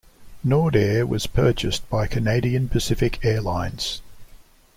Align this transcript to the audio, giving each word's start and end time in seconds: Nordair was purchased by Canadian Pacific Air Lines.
Nordair 0.43 1.07
was 1.07 1.27
purchased 1.27 1.87
by 1.87 2.07
Canadian 2.07 2.67
Pacific 2.69 3.23
Air 3.23 3.39
Lines. 3.39 4.01